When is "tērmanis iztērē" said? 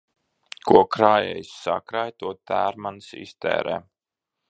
2.53-3.79